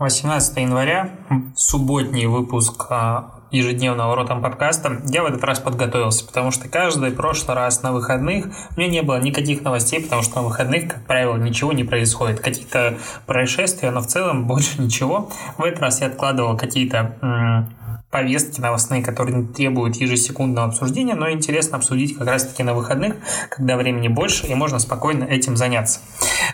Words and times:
18 0.00 0.56
января, 0.56 1.10
субботний 1.54 2.24
выпуск 2.24 2.86
а, 2.88 3.42
ежедневного 3.50 4.16
ротом 4.16 4.40
подкаста, 4.40 5.02
я 5.10 5.22
в 5.22 5.26
этот 5.26 5.44
раз 5.44 5.60
подготовился, 5.60 6.24
потому 6.24 6.52
что 6.52 6.70
каждый 6.70 7.10
прошлый 7.10 7.54
раз 7.54 7.82
на 7.82 7.92
выходных 7.92 8.46
у 8.46 8.80
меня 8.80 8.90
не 8.90 9.02
было 9.02 9.20
никаких 9.20 9.60
новостей, 9.60 10.02
потому 10.02 10.22
что 10.22 10.36
на 10.36 10.48
выходных, 10.48 10.88
как 10.88 11.04
правило, 11.04 11.36
ничего 11.36 11.74
не 11.74 11.84
происходит. 11.84 12.40
Какие-то 12.40 12.96
происшествия, 13.26 13.90
но 13.90 14.00
в 14.00 14.06
целом 14.06 14.46
больше 14.46 14.80
ничего. 14.80 15.28
В 15.58 15.64
этот 15.64 15.80
раз 15.80 16.00
я 16.00 16.06
откладывал 16.06 16.56
какие-то 16.56 17.68
повестки 18.10 18.60
новостные, 18.60 19.02
которые 19.02 19.44
требуют 19.44 19.96
ежесекундного 19.96 20.68
обсуждения, 20.68 21.14
но 21.14 21.30
интересно 21.30 21.76
обсудить 21.76 22.18
как 22.18 22.26
раз-таки 22.26 22.62
на 22.62 22.74
выходных, 22.74 23.14
когда 23.48 23.76
времени 23.76 24.08
больше, 24.08 24.46
и 24.46 24.54
можно 24.54 24.78
спокойно 24.78 25.24
этим 25.24 25.56
заняться. 25.56 26.00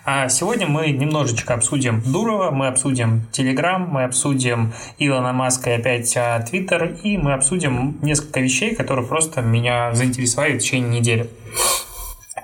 А 0.04 0.28
сегодня 0.28 0.66
мы 0.66 0.90
немножечко 0.90 1.54
обсудим 1.54 2.02
Дурова, 2.04 2.50
мы 2.50 2.66
обсудим 2.68 3.26
Telegram, 3.32 3.78
мы 3.78 4.04
обсудим 4.04 4.72
Илона 4.98 5.32
Маска 5.32 5.70
и 5.70 5.74
опять 5.74 6.14
Twitter, 6.16 7.00
и 7.02 7.16
мы 7.16 7.32
обсудим 7.32 7.98
несколько 8.02 8.40
вещей, 8.40 8.74
которые 8.74 9.06
просто 9.06 9.40
меня 9.40 9.94
заинтересовали 9.94 10.58
в 10.58 10.62
течение 10.62 11.00
недели 11.00 11.30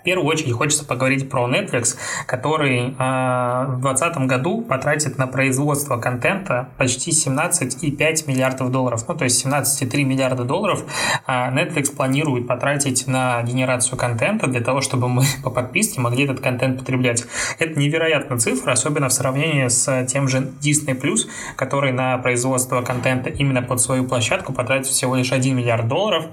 в 0.02 0.04
первую 0.04 0.26
очередь 0.26 0.52
хочется 0.52 0.84
поговорить 0.84 1.30
про 1.30 1.48
Netflix, 1.48 1.96
который 2.26 2.88
э, 2.88 3.66
в 3.68 3.80
2020 3.82 4.16
году 4.26 4.60
потратит 4.60 5.16
на 5.16 5.28
производство 5.28 5.96
контента 5.96 6.70
почти 6.76 7.12
17,5 7.12 8.28
миллиардов 8.28 8.72
долларов. 8.72 9.04
Ну, 9.06 9.14
то 9.14 9.22
есть 9.22 9.46
17,3 9.46 10.02
миллиарда 10.02 10.42
долларов 10.42 10.82
э, 11.28 11.32
Netflix 11.32 11.94
планирует 11.94 12.48
потратить 12.48 13.06
на 13.06 13.40
генерацию 13.44 13.96
контента 13.96 14.48
для 14.48 14.60
того, 14.60 14.80
чтобы 14.80 15.08
мы 15.08 15.22
по 15.44 15.50
подписке 15.50 16.00
могли 16.00 16.24
этот 16.24 16.40
контент 16.40 16.80
потреблять. 16.80 17.24
Это 17.60 17.78
невероятная 17.78 18.38
цифра, 18.38 18.72
особенно 18.72 19.08
в 19.08 19.12
сравнении 19.12 19.68
с 19.68 20.04
тем 20.06 20.26
же 20.26 20.50
Disney+, 20.60 20.98
который 21.54 21.92
на 21.92 22.18
производство 22.18 22.82
контента 22.82 23.30
именно 23.30 23.62
под 23.62 23.80
свою 23.80 24.02
площадку 24.02 24.52
потратит 24.52 24.88
всего 24.88 25.14
лишь 25.14 25.30
1 25.30 25.56
миллиард 25.56 25.86
долларов 25.86 26.24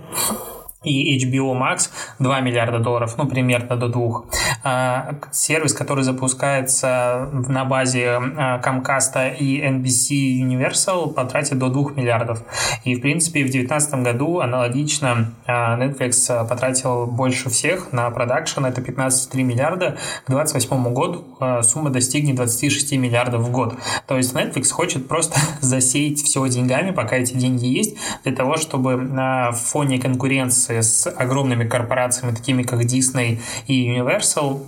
и 0.84 1.18
HBO 1.18 1.54
Max 1.60 1.90
2 2.20 2.40
миллиарда 2.40 2.80
долларов, 2.80 3.16
ну, 3.18 3.28
примерно 3.28 3.76
до 3.76 3.90
двух. 3.90 4.26
А, 4.64 5.16
сервис, 5.32 5.74
который 5.74 6.06
запускается 6.06 7.30
на 7.34 7.66
базе 7.66 8.12
а, 8.12 8.62
Comcast 8.62 9.38
и 9.38 9.62
NBC 9.62 10.40
Universal, 10.42 11.14
потратит 11.14 11.58
до 11.58 11.70
2 11.70 11.92
миллиардов. 11.96 12.44
И, 12.86 12.96
в 12.96 13.02
принципе, 13.02 13.42
в 13.42 13.52
2019 13.52 13.96
году 13.96 14.40
аналогично 14.40 15.34
а, 15.46 15.78
Netflix 15.78 16.48
потратил 16.48 17.08
больше 17.08 17.50
всех 17.50 17.92
на 17.92 18.10
продакшн, 18.12 18.64
это 18.64 18.80
15,3 18.80 19.44
миллиарда. 19.44 19.98
К 20.26 20.30
2028 20.30 20.94
году 20.94 21.26
сумма 21.64 21.90
достигнет 21.90 22.38
26 22.38 22.94
миллиардов 22.94 23.42
в 23.42 23.52
год. 23.52 23.76
То 24.08 24.16
есть 24.16 24.34
Netflix 24.34 24.70
хочет 24.70 25.10
просто 25.10 25.38
засеять 25.62 26.20
все 26.22 26.48
деньгами, 26.48 26.92
пока 26.92 27.18
эти 27.18 27.34
деньги 27.34 27.66
есть, 27.66 27.98
для 28.24 28.34
того, 28.34 28.56
чтобы 28.56 28.96
на 28.96 29.52
фоне 29.52 30.00
конкуренции 30.00 30.69
конкуренции 30.70 30.82
с 30.82 31.08
огромными 31.08 31.68
корпорациями, 31.68 32.36
такими 32.36 32.64
как 32.64 32.82
Disney 32.82 33.40
и 33.68 33.90
Universal, 33.90 34.62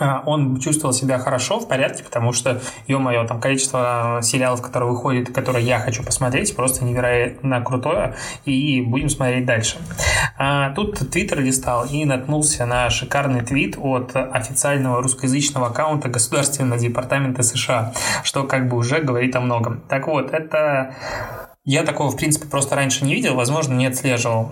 а, 0.00 0.22
он 0.26 0.60
чувствовал 0.60 0.94
себя 0.94 1.18
хорошо, 1.18 1.58
в 1.58 1.66
порядке, 1.66 2.04
потому 2.04 2.32
что, 2.32 2.60
ё-моё, 2.86 3.26
там 3.26 3.40
количество 3.40 4.20
сериалов, 4.22 4.62
которые 4.62 4.92
выходят, 4.92 5.34
которые 5.34 5.66
я 5.66 5.80
хочу 5.80 6.04
посмотреть, 6.04 6.54
просто 6.54 6.84
невероятно 6.84 7.60
крутое, 7.62 8.14
и 8.44 8.80
будем 8.80 9.08
смотреть 9.08 9.44
дальше. 9.44 9.78
А, 10.38 10.70
тут 10.70 10.98
Твиттер 11.10 11.40
листал 11.40 11.84
и 11.84 12.04
наткнулся 12.04 12.64
на 12.64 12.88
шикарный 12.90 13.40
твит 13.40 13.76
от 13.76 14.14
официального 14.14 15.02
русскоязычного 15.02 15.66
аккаунта 15.66 16.08
Государственного 16.08 16.78
департамента 16.80 17.42
США, 17.42 17.92
что 18.22 18.44
как 18.44 18.68
бы 18.68 18.76
уже 18.76 19.00
говорит 19.00 19.34
о 19.34 19.40
многом. 19.40 19.82
Так 19.88 20.06
вот, 20.06 20.32
это 20.32 20.94
я 21.68 21.82
такого, 21.82 22.10
в 22.10 22.16
принципе, 22.16 22.46
просто 22.46 22.76
раньше 22.76 23.04
не 23.04 23.14
видел, 23.14 23.34
возможно, 23.34 23.74
не 23.74 23.84
отслеживал. 23.84 24.50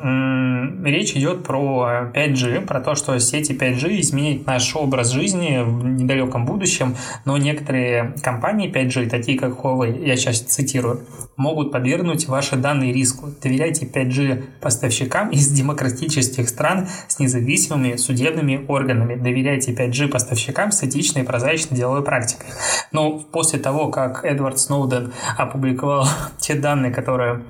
Речь 0.85 1.13
идет 1.13 1.45
про 1.45 2.11
5G, 2.15 2.67
про 2.67 2.81
то, 2.83 2.95
что 2.95 3.19
сети 3.19 3.53
5G 3.53 4.01
изменят 4.01 4.47
наш 4.47 4.77
образ 4.77 5.13
жизни 5.13 5.63
в 5.65 5.83
недалеком 5.83 6.45
будущем, 6.45 6.95
но 7.25 7.39
некоторые 7.39 8.15
компании 8.23 8.71
5G, 8.71 9.09
такие 9.09 9.39
как 9.39 9.53
Huawei, 9.53 10.07
я 10.07 10.15
сейчас 10.17 10.41
цитирую, 10.41 11.07
могут 11.37 11.73
подвергнуть 11.73 12.29
ваши 12.29 12.57
данные 12.57 12.93
риску. 12.93 13.29
Доверяйте 13.43 13.87
5G 13.87 14.43
поставщикам 14.61 15.31
из 15.31 15.49
демократических 15.49 16.49
стран 16.49 16.89
с 17.09 17.19
независимыми 17.19 17.97
судебными 17.97 18.65
органами. 18.69 19.15
Доверяйте 19.15 19.73
5G 19.73 20.09
поставщикам 20.09 20.73
с 20.73 20.83
этичной 20.83 21.23
и 21.23 21.25
прозрачной 21.25 21.77
деловой 21.77 22.03
практикой. 22.03 22.49
Но 22.93 23.19
после 23.19 23.59
того, 23.59 23.91
как 23.91 24.25
Эдвард 24.25 24.59
Сноуден 24.59 25.13
опубликовал 25.37 26.07
те 26.39 26.55
данные, 26.55 26.93
которые 26.93 27.43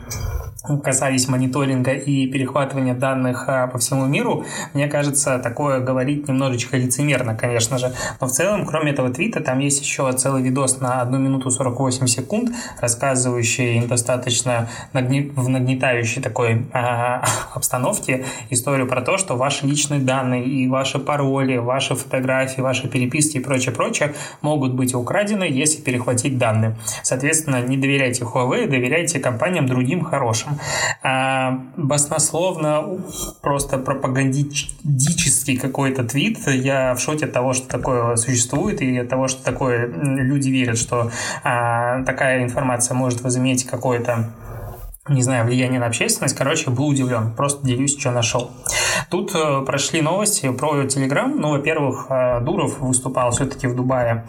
касались 0.82 1.28
мониторинга 1.28 1.92
и 1.92 2.26
перехватывания 2.26 2.94
данных 2.94 3.44
а, 3.48 3.66
по 3.66 3.78
всему 3.78 4.06
миру, 4.06 4.44
мне 4.74 4.88
кажется, 4.88 5.38
такое 5.38 5.80
говорить 5.80 6.28
немножечко 6.28 6.76
лицемерно, 6.76 7.34
конечно 7.34 7.78
же. 7.78 7.92
Но 8.20 8.26
в 8.26 8.30
целом, 8.30 8.66
кроме 8.66 8.92
этого 8.92 9.10
твита, 9.10 9.40
там 9.40 9.58
есть 9.60 9.80
еще 9.80 10.10
целый 10.12 10.42
видос 10.42 10.80
на 10.80 11.02
1 11.02 11.22
минуту 11.22 11.50
48 11.50 12.06
секунд, 12.06 12.50
рассказывающий 12.80 13.86
достаточно 13.86 14.68
нагне... 14.92 15.30
в 15.34 15.48
нагнетающей 15.48 16.22
такой 16.22 16.66
а, 16.72 17.24
обстановке 17.54 18.24
историю 18.50 18.86
про 18.86 19.02
то, 19.02 19.18
что 19.18 19.36
ваши 19.36 19.66
личные 19.66 20.00
данные 20.00 20.44
и 20.44 20.68
ваши 20.68 20.98
пароли, 20.98 21.56
ваши 21.56 21.94
фотографии, 21.94 22.60
ваши 22.60 22.88
переписки 22.88 23.38
и 23.38 23.40
прочее, 23.40 23.74
прочее 23.74 24.14
могут 24.42 24.74
быть 24.74 24.94
украдены, 24.94 25.44
если 25.44 25.80
перехватить 25.80 26.38
данные. 26.38 26.76
Соответственно, 27.02 27.62
не 27.62 27.76
доверяйте 27.76 28.24
Huawei, 28.24 28.66
доверяйте 28.66 29.18
компаниям 29.18 29.66
другим 29.66 30.02
хорошим. 30.02 30.55
А, 31.02 31.60
баснословно 31.76 32.98
просто 33.42 33.78
пропагандический 33.78 35.56
какой-то 35.56 36.04
твит. 36.04 36.38
Я 36.46 36.94
в 36.94 37.00
шоке 37.00 37.26
от 37.26 37.32
того, 37.32 37.52
что 37.52 37.68
такое 37.68 38.16
существует, 38.16 38.80
и 38.82 38.98
от 38.98 39.08
того, 39.08 39.28
что 39.28 39.44
такое 39.44 39.86
люди 39.86 40.48
верят, 40.48 40.78
что 40.78 41.10
а, 41.42 42.02
такая 42.04 42.42
информация 42.42 42.94
может 42.94 43.22
возыметь 43.22 43.64
какое-то 43.64 44.30
не 45.08 45.22
знаю, 45.22 45.44
влияние 45.44 45.78
на 45.78 45.86
общественность. 45.86 46.36
Короче, 46.36 46.70
был 46.70 46.88
удивлен. 46.88 47.32
Просто 47.34 47.64
делюсь, 47.64 47.98
что 47.98 48.10
нашел. 48.10 48.50
Тут 49.10 49.34
э, 49.34 49.62
прошли 49.64 50.02
новости 50.02 50.50
про 50.50 50.82
Telegram. 50.82 51.32
Ну, 51.32 51.50
во-первых, 51.50 52.06
э, 52.08 52.40
Дуров 52.40 52.80
выступал 52.80 53.30
все-таки 53.30 53.66
в 53.66 53.76
Дубае 53.76 54.26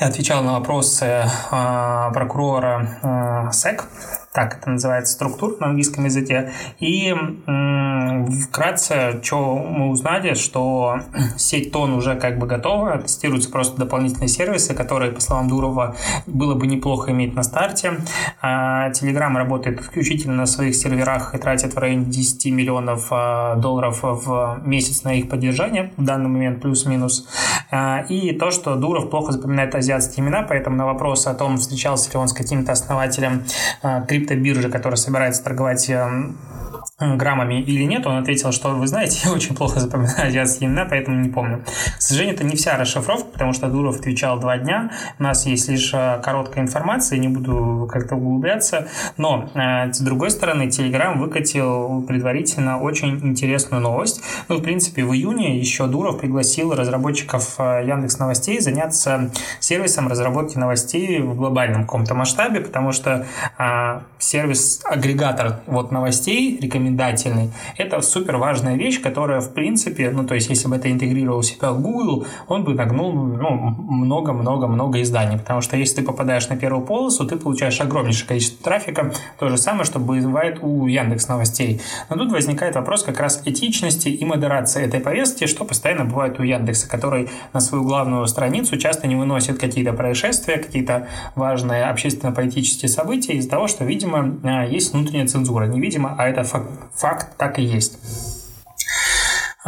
и 0.00 0.04
отвечал 0.04 0.42
на 0.42 0.58
вопросы 0.58 1.04
э, 1.04 2.10
прокурора 2.14 2.98
э, 3.02 3.52
СЭК 3.52 3.84
так 4.38 4.58
это 4.58 4.70
называется, 4.70 5.14
структур 5.14 5.56
на 5.58 5.66
английском 5.66 6.04
языке. 6.04 6.52
И 6.78 7.12
вкратце, 8.44 9.20
что 9.20 9.56
мы 9.56 9.88
узнали, 9.88 10.34
что 10.34 11.00
сеть 11.36 11.72
ТОН 11.72 11.94
уже 11.94 12.14
как 12.14 12.38
бы 12.38 12.46
готова, 12.46 12.98
тестируются 12.98 13.50
просто 13.50 13.76
дополнительные 13.76 14.28
сервисы, 14.28 14.74
которые, 14.74 15.10
по 15.10 15.20
словам 15.20 15.48
Дурова, 15.48 15.96
было 16.28 16.54
бы 16.54 16.68
неплохо 16.68 17.10
иметь 17.10 17.34
на 17.34 17.42
старте. 17.42 17.94
Telegram 18.40 19.36
работает 19.36 19.80
исключительно 19.80 20.36
на 20.36 20.46
своих 20.46 20.76
серверах 20.76 21.34
и 21.34 21.38
тратит 21.38 21.74
в 21.74 21.78
районе 21.78 22.04
10 22.04 22.52
миллионов 22.52 23.08
а, 23.10 23.56
долларов 23.56 23.98
в 24.02 24.60
месяц 24.64 25.02
на 25.02 25.14
их 25.14 25.28
поддержание, 25.28 25.92
в 25.96 26.04
данный 26.04 26.28
момент 26.28 26.62
плюс-минус. 26.62 27.26
А, 27.70 28.04
и 28.08 28.32
то, 28.32 28.50
что 28.50 28.76
Дуров 28.76 29.10
плохо 29.10 29.32
запоминает 29.32 29.74
азиатские 29.74 30.24
имена, 30.24 30.42
поэтому 30.42 30.76
на 30.76 30.86
вопрос 30.86 31.26
о 31.26 31.34
том, 31.34 31.58
встречался 31.58 32.10
ли 32.10 32.16
он 32.16 32.28
с 32.28 32.32
каким-то 32.32 32.72
основателем 32.72 33.44
крипто 33.82 34.06
криптобиржа, 34.28 34.68
которая 34.70 34.96
собирается 34.96 35.42
торговать 35.44 35.88
эм, 35.90 36.36
граммами 37.00 37.62
или 37.62 37.84
нет, 37.84 38.06
он 38.06 38.16
ответил, 38.16 38.50
что 38.50 38.70
вы 38.70 38.88
знаете, 38.88 39.20
я 39.24 39.32
очень 39.32 39.54
плохо 39.54 39.78
запоминаю 39.78 40.28
азиатские 40.28 40.68
имена, 40.68 40.84
поэтому 40.84 41.20
не 41.20 41.28
помню. 41.28 41.64
К 41.96 42.02
сожалению, 42.02 42.34
это 42.34 42.44
не 42.44 42.56
вся 42.56 42.76
расшифровка, 42.76 43.28
потому 43.32 43.52
что 43.52 43.68
Дуров 43.68 44.00
отвечал 44.00 44.40
два 44.40 44.58
дня, 44.58 44.90
у 45.18 45.22
нас 45.22 45.46
есть 45.46 45.68
лишь 45.68 45.92
э, 45.94 46.20
короткая 46.22 46.64
информация, 46.64 47.18
не 47.18 47.28
буду 47.28 47.88
как-то 47.90 48.16
углубляться, 48.16 48.88
но 49.16 49.48
э, 49.54 49.92
с 49.92 50.00
другой 50.00 50.30
стороны, 50.32 50.64
Telegram 50.64 51.16
выкатил 51.16 52.02
предварительно 52.02 52.80
очень 52.80 53.20
интересную 53.24 53.80
новость. 53.80 54.20
Ну, 54.48 54.56
в 54.56 54.62
принципе, 54.62 55.04
в 55.04 55.12
июне 55.14 55.56
еще 55.56 55.86
Дуров 55.86 56.18
пригласил 56.20 56.74
разработчиков 56.74 57.54
э, 57.58 57.84
Яндекс 57.86 58.18
Новостей 58.18 58.58
заняться 58.60 59.30
сервисом 59.60 60.08
разработки 60.08 60.58
новостей 60.58 61.20
в 61.20 61.36
глобальном 61.36 61.82
каком-то 61.82 62.14
масштабе, 62.14 62.60
потому 62.60 62.92
что 62.92 63.26
сервис-агрегатор 64.18 65.60
вот 65.66 65.92
новостей 65.92 66.58
рекомендует 66.60 66.87
рекомендательный. 66.88 67.50
Это 67.76 68.00
супер 68.00 68.36
важная 68.36 68.76
вещь, 68.76 69.00
которая, 69.00 69.40
в 69.40 69.52
принципе, 69.52 70.10
ну, 70.10 70.24
то 70.24 70.34
есть, 70.34 70.50
если 70.50 70.68
бы 70.68 70.76
это 70.76 70.90
интегрировал 70.90 71.42
себя 71.42 71.72
Google, 71.72 72.26
он 72.48 72.64
бы 72.64 72.74
нагнул 72.74 73.12
ну, 73.12 73.74
много-много-много 73.88 75.02
изданий. 75.02 75.38
Потому 75.38 75.60
что 75.60 75.76
если 75.76 75.96
ты 75.96 76.02
попадаешь 76.02 76.48
на 76.48 76.56
первую 76.56 76.84
полосу, 76.84 77.26
ты 77.26 77.36
получаешь 77.36 77.80
огромнейшее 77.80 78.26
количество 78.26 78.64
трафика. 78.64 79.12
То 79.38 79.48
же 79.48 79.58
самое, 79.58 79.84
что 79.84 79.98
бывает 79.98 80.58
у 80.62 80.86
Яндекс 80.86 81.28
Новостей. 81.28 81.80
Но 82.10 82.16
тут 82.16 82.32
возникает 82.32 82.74
вопрос 82.74 83.02
как 83.02 83.20
раз 83.20 83.42
этичности 83.44 84.08
и 84.08 84.24
модерации 84.24 84.84
этой 84.84 85.00
повестки, 85.00 85.46
что 85.46 85.64
постоянно 85.64 86.04
бывает 86.04 86.40
у 86.40 86.42
Яндекса, 86.42 86.88
который 86.88 87.28
на 87.52 87.60
свою 87.60 87.84
главную 87.84 88.26
страницу 88.26 88.76
часто 88.76 89.06
не 89.06 89.16
выносит 89.16 89.58
какие-то 89.58 89.92
происшествия, 89.92 90.58
какие-то 90.58 91.08
важные 91.34 91.84
общественно-политические 91.84 92.88
события 92.88 93.34
из-за 93.34 93.50
того, 93.50 93.68
что, 93.68 93.84
видимо, 93.84 94.38
э, 94.42 94.70
есть 94.70 94.92
внутренняя 94.92 95.26
цензура. 95.26 95.66
Невидимо, 95.66 96.14
а 96.18 96.28
это 96.28 96.42
факт, 96.44 96.77
факт 96.94 97.36
так 97.36 97.58
и 97.58 97.62
есть. 97.62 97.98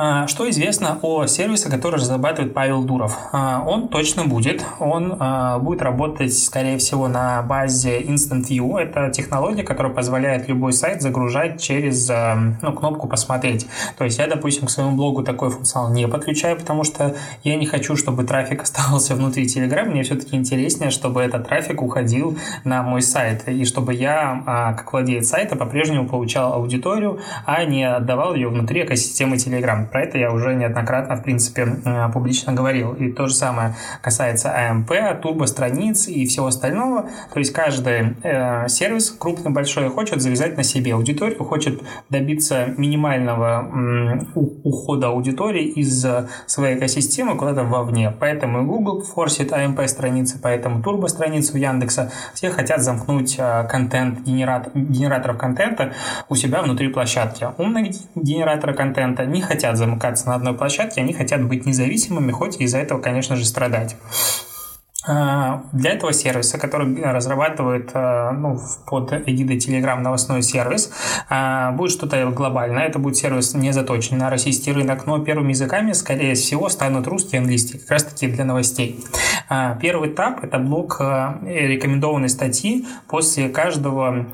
А, 0.02 0.26
что 0.28 0.48
известно 0.48 0.98
о 1.02 1.26
сервисе, 1.26 1.68
который 1.68 1.96
разрабатывает 1.96 2.54
Павел 2.54 2.82
Дуров? 2.82 3.18
А, 3.32 3.62
он 3.66 3.88
точно 3.88 4.24
будет. 4.24 4.64
Он 4.78 5.14
а, 5.20 5.58
будет 5.58 5.82
работать, 5.82 6.32
скорее 6.32 6.78
всего, 6.78 7.06
на 7.06 7.42
базе 7.42 8.00
Instant 8.00 8.48
View. 8.48 8.78
Это 8.78 9.10
технология, 9.10 9.62
которая 9.62 9.92
позволяет 9.92 10.48
любой 10.48 10.72
сайт 10.72 11.02
загружать 11.02 11.60
через 11.60 12.10
ну, 12.62 12.72
кнопку 12.72 13.08
«Посмотреть». 13.08 13.66
То 13.98 14.04
есть 14.04 14.18
я, 14.18 14.26
допустим, 14.26 14.68
к 14.68 14.70
своему 14.70 14.96
блогу 14.96 15.22
такой 15.22 15.50
функционал 15.50 15.92
не 15.92 16.08
подключаю, 16.08 16.56
потому 16.56 16.82
что 16.82 17.14
я 17.44 17.56
не 17.56 17.66
хочу, 17.66 17.94
чтобы 17.94 18.24
трафик 18.24 18.62
оставался 18.62 19.14
внутри 19.14 19.44
Telegram. 19.44 19.84
Мне 19.84 20.02
все-таки 20.02 20.34
интереснее, 20.34 20.90
чтобы 20.90 21.20
этот 21.20 21.46
трафик 21.46 21.82
уходил 21.82 22.38
на 22.64 22.82
мой 22.82 23.02
сайт. 23.02 23.46
И 23.48 23.66
чтобы 23.66 23.92
я, 23.92 24.72
как 24.78 24.90
владелец 24.94 25.28
сайта, 25.28 25.56
по-прежнему 25.56 26.08
получал 26.08 26.54
аудиторию, 26.54 27.20
а 27.44 27.64
не 27.64 27.84
отдавал 27.84 28.34
ее 28.34 28.48
внутри 28.48 28.84
экосистемы 28.84 29.36
Telegram. 29.36 29.89
Про 29.90 30.02
это 30.02 30.18
я 30.18 30.32
уже 30.32 30.54
неоднократно, 30.54 31.16
в 31.16 31.22
принципе, 31.22 31.76
э, 31.84 32.08
публично 32.12 32.52
говорил. 32.52 32.92
И 32.92 33.10
то 33.12 33.26
же 33.26 33.34
самое 33.34 33.74
касается 34.02 34.48
AMP, 34.48 35.20
турбо-страниц 35.20 36.08
и 36.08 36.26
всего 36.26 36.46
остального. 36.46 37.08
То 37.32 37.38
есть 37.38 37.52
каждый 37.52 38.16
э, 38.22 38.68
сервис 38.68 39.10
крупный, 39.10 39.50
большой 39.50 39.88
хочет 39.90 40.22
завязать 40.22 40.56
на 40.56 40.62
себе 40.62 40.94
аудиторию, 40.94 41.44
хочет 41.44 41.82
добиться 42.08 42.66
минимального 42.76 44.20
ухода 44.34 45.08
аудитории 45.08 45.64
из 45.64 46.06
своей 46.46 46.76
экосистемы 46.76 47.36
куда-то 47.36 47.64
вовне. 47.64 48.12
Поэтому 48.18 48.64
Google 48.64 49.02
форсит 49.02 49.52
AMP 49.52 49.86
страницы, 49.88 50.38
поэтому 50.42 50.82
турбо-страницы 50.82 51.54
у 51.54 51.56
Яндекса. 51.56 52.12
Все 52.34 52.50
хотят 52.50 52.82
замкнуть 52.82 53.36
э, 53.38 53.66
контент 53.68 54.20
генерат, 54.20 54.70
генераторов 54.74 55.38
контента 55.38 55.92
у 56.28 56.36
себя 56.36 56.62
внутри 56.62 56.88
площадки. 56.88 57.48
Умные 57.58 57.92
генераторы 58.14 58.74
контента 58.74 59.24
не 59.24 59.40
хотят 59.40 59.76
замыкаться 59.80 60.28
на 60.28 60.36
одной 60.36 60.54
площадке, 60.54 61.00
они 61.00 61.12
хотят 61.12 61.42
быть 61.42 61.66
независимыми, 61.66 62.30
хоть 62.30 62.60
из-за 62.60 62.78
этого, 62.78 63.00
конечно 63.00 63.34
же, 63.34 63.44
страдать. 63.44 63.96
А, 65.08 65.62
для 65.72 65.92
этого 65.92 66.12
сервиса, 66.12 66.58
который 66.58 67.02
разрабатывает 67.02 67.90
а, 67.94 68.32
ну, 68.32 68.60
под 68.86 69.12
эгидой 69.26 69.56
Telegram 69.56 69.98
новостной 69.98 70.42
сервис, 70.42 70.92
а, 71.30 71.72
будет 71.72 71.92
что-то 71.92 72.26
глобальное. 72.26 72.84
Это 72.86 72.98
будет 72.98 73.16
сервис 73.16 73.54
не 73.54 73.72
заточен 73.72 74.18
на 74.18 74.28
российский 74.28 74.72
рынок, 74.72 75.06
но 75.06 75.18
первыми 75.18 75.50
языками, 75.50 75.92
скорее 75.92 76.34
всего, 76.34 76.68
станут 76.68 77.06
русский 77.06 77.36
и 77.36 77.38
английский, 77.38 77.78
как 77.78 77.90
раз 77.90 78.04
таки 78.04 78.28
для 78.28 78.44
новостей. 78.44 79.02
Первый 79.80 80.10
этап– 80.10 80.38
это 80.44 80.58
блок 80.58 81.00
рекомендованной 81.00 82.28
статьи 82.28 82.86
после 83.08 83.48
каждого 83.48 84.26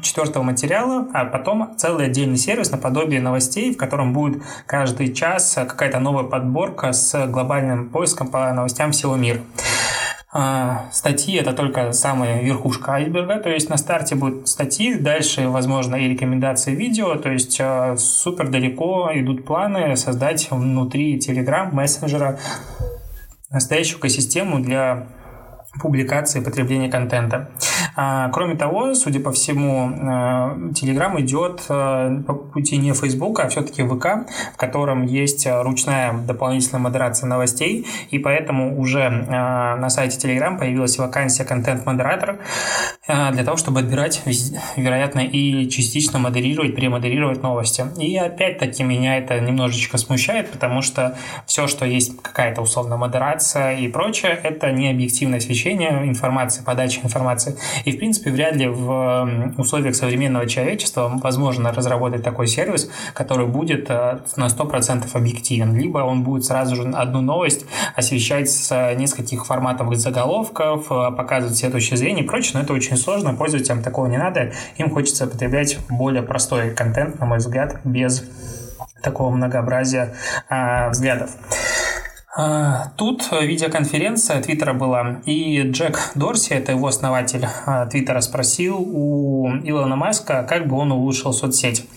четвертого 0.00 0.42
материала, 0.42 1.08
а 1.12 1.26
потом 1.26 1.76
целый 1.76 2.06
отдельный 2.06 2.38
сервис 2.38 2.70
наподобие 2.70 3.20
новостей, 3.20 3.74
в 3.74 3.76
котором 3.76 4.14
будет 4.14 4.42
каждый 4.64 5.12
час 5.12 5.54
какая-то 5.54 5.98
новая 5.98 6.24
подборка 6.24 6.92
с 6.92 7.26
глобальным 7.26 7.90
поиском 7.90 8.28
по 8.28 8.50
новостям 8.52 8.92
всего 8.92 9.14
мира. 9.16 9.40
А, 10.32 10.84
статьи 10.92 11.34
это 11.34 11.52
только 11.52 11.92
самая 11.92 12.40
верхушка 12.40 12.92
айсберга, 12.92 13.40
то 13.40 13.50
есть 13.50 13.68
на 13.68 13.76
старте 13.76 14.14
будут 14.14 14.46
статьи, 14.46 14.94
дальше, 14.94 15.48
возможно, 15.48 15.96
и 15.96 16.08
рекомендации 16.08 16.72
видео, 16.72 17.16
то 17.16 17.30
есть 17.30 17.58
а, 17.60 17.96
супер 17.96 18.48
далеко 18.48 19.10
идут 19.12 19.44
планы 19.44 19.96
создать 19.96 20.48
внутри 20.52 21.18
Telegram 21.18 21.74
мессенджера 21.74 22.38
настоящую 23.50 23.98
экосистему 23.98 24.60
для 24.60 25.08
публикации 25.80 26.40
и 26.40 26.44
потребления 26.44 26.88
контента. 26.88 27.50
А, 27.96 28.28
кроме 28.30 28.56
того, 28.56 28.94
судя 28.94 29.20
по 29.20 29.32
всему, 29.32 29.90
э, 29.90 30.70
Telegram 30.72 31.20
идет 31.20 31.62
э, 31.68 32.22
по 32.26 32.34
пути 32.34 32.76
не 32.78 32.92
Facebook, 32.92 33.40
а 33.40 33.48
все-таки 33.48 33.82
ВК, 33.82 34.28
в 34.54 34.56
котором 34.56 35.04
есть 35.04 35.46
ручная 35.46 36.12
дополнительная 36.12 36.80
модерация 36.80 37.26
новостей, 37.26 37.86
и 38.10 38.18
поэтому 38.18 38.78
уже 38.78 39.08
на 39.10 39.88
сайте 39.90 40.16
Telegram 40.18 40.58
появилась 40.58 40.98
вакансия 40.98 41.44
контент-модератор 41.44 42.40
для 43.06 43.44
того, 43.44 43.56
чтобы 43.56 43.80
отбирать, 43.80 44.22
вероятно, 44.76 45.20
и 45.20 45.68
частично 45.68 46.18
модерировать, 46.18 46.74
премодерировать 46.74 47.42
новости. 47.42 47.84
И 47.98 48.16
опять-таки 48.16 48.82
меня 48.82 49.18
это 49.18 49.40
немножечко 49.40 49.98
смущает, 49.98 50.50
потому 50.50 50.82
что 50.82 51.16
все, 51.46 51.66
что 51.66 51.84
есть 51.84 52.20
какая-то 52.22 52.62
условная 52.62 52.96
модерация 52.96 53.76
и 53.76 53.88
прочее, 53.88 54.38
это 54.42 54.70
не 54.70 54.90
объективное 54.90 55.38
освещение 55.38 56.06
информации, 56.06 56.62
подачи 56.62 57.00
информации. 57.02 57.56
И, 57.84 57.92
в 57.92 57.98
принципе, 57.98 58.30
вряд 58.30 58.56
ли 58.56 58.68
в 58.68 59.54
условиях 59.58 59.94
современного 59.94 60.46
человечества 60.46 61.10
возможно 61.22 61.72
разработать 61.72 62.22
такой 62.22 62.46
сервис, 62.46 62.90
который 63.14 63.46
будет 63.46 63.90
э, 63.90 64.18
на 64.36 64.46
100% 64.46 65.04
объективен. 65.12 65.74
Либо 65.76 65.98
он 65.98 66.22
будет 66.22 66.44
сразу 66.44 66.76
же 66.76 66.82
одну 66.90 67.20
новость 67.20 67.64
освещать 67.96 68.50
с 68.50 68.94
нескольких 68.94 69.46
форматов 69.46 69.94
заголовков, 69.94 70.86
э, 70.90 71.10
показывать 71.16 71.56
все 71.56 71.70
точки 71.70 71.94
зрения 71.94 72.22
и 72.22 72.26
прочее, 72.26 72.52
но 72.54 72.60
это 72.60 72.72
очень 72.72 72.96
сложно, 72.96 73.34
пользователям 73.34 73.82
такого 73.82 74.06
не 74.06 74.18
надо. 74.18 74.52
Им 74.76 74.90
хочется 74.90 75.26
потреблять 75.26 75.78
более 75.88 76.22
простой 76.22 76.70
контент, 76.74 77.18
на 77.20 77.26
мой 77.26 77.38
взгляд, 77.38 77.80
без 77.84 78.24
такого 79.02 79.30
многообразия 79.30 80.14
а, 80.48 80.90
взглядов. 80.90 81.30
А, 82.32 82.92
тут 82.96 83.28
видеоконференция 83.32 84.40
Твиттера 84.40 84.72
была, 84.72 85.20
и 85.26 85.62
Джек 85.62 86.12
Дорси, 86.14 86.52
это 86.52 86.70
его 86.72 86.86
основатель 86.86 87.44
а, 87.66 87.86
Твиттера, 87.86 88.20
спросил 88.20 88.76
у 88.78 89.48
Илона 89.64 89.96
Маска, 89.96 90.46
как 90.48 90.68
бы 90.68 90.76
он 90.76 90.92
улучшил 90.92 91.32
соцсеть. 91.32 91.88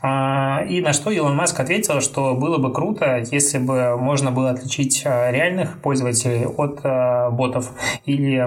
А, 0.00 0.62
и 0.68 0.80
на 0.80 0.92
что 0.92 1.10
Илон 1.10 1.34
Маск 1.34 1.58
ответил, 1.58 2.00
что 2.00 2.34
было 2.36 2.58
бы 2.58 2.72
круто, 2.72 3.24
если 3.32 3.58
бы 3.58 3.96
можно 3.96 4.30
было 4.30 4.50
отличить 4.50 5.04
реальных 5.04 5.78
пользователей 5.80 6.46
от 6.46 6.80
ботов 7.34 7.72
или 8.04 8.38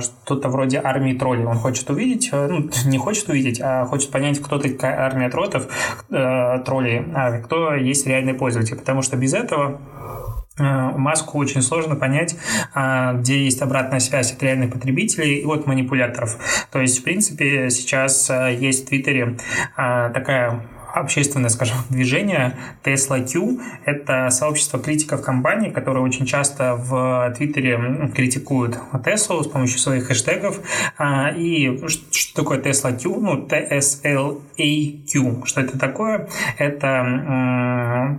что-то 0.00 0.48
вроде 0.48 0.80
армии 0.82 1.12
троллей. 1.12 1.44
Он 1.44 1.56
хочет 1.56 1.88
увидеть, 1.90 2.30
ну, 2.32 2.70
не 2.86 2.96
хочет 2.96 3.28
увидеть, 3.28 3.60
а 3.62 3.84
хочет 3.84 4.10
понять, 4.10 4.40
кто 4.40 4.58
такая 4.58 4.98
армия 4.98 5.28
тротов, 5.28 5.68
троллей, 6.08 7.04
а 7.14 7.38
кто 7.40 7.74
есть 7.74 8.06
реальный 8.06 8.34
пользователь. 8.34 8.76
Потому 8.76 9.02
что 9.02 9.16
без 9.16 9.34
этого 9.34 9.78
Э, 10.04 10.23
Маску 10.56 11.38
очень 11.38 11.62
сложно 11.62 11.96
понять, 11.96 12.36
а, 12.74 13.14
где 13.14 13.44
есть 13.44 13.60
обратная 13.60 13.98
связь 13.98 14.32
от 14.32 14.42
реальных 14.42 14.72
потребителей 14.72 15.38
и 15.38 15.44
от 15.44 15.66
манипуляторов. 15.66 16.38
То 16.70 16.80
есть, 16.80 17.00
в 17.00 17.02
принципе, 17.02 17.70
сейчас 17.70 18.30
э, 18.30 18.56
есть 18.60 18.84
в 18.84 18.88
Твиттере 18.88 19.36
а, 19.76 20.10
такая 20.10 20.62
общественное, 20.94 21.50
скажем, 21.50 21.78
движение 21.90 22.56
Tesla 22.84 23.26
Q. 23.26 23.60
Это 23.84 24.30
сообщество 24.30 24.78
критиков 24.78 25.22
компании, 25.22 25.70
которые 25.70 26.04
очень 26.04 26.24
часто 26.24 26.76
в 26.76 27.34
Твиттере 27.36 28.12
критикуют 28.14 28.78
Tesla 28.92 29.42
с 29.42 29.48
помощью 29.48 29.80
своих 29.80 30.06
хэштегов. 30.06 30.60
А, 30.98 31.30
и 31.30 31.80
что 32.12 32.42
такое 32.42 32.60
Tesla 32.60 32.96
Q? 32.96 33.20
Ну, 33.20 33.44
TSLAQ. 33.46 35.46
Что 35.46 35.60
это 35.60 35.78
такое? 35.78 36.28
Это 36.58 38.18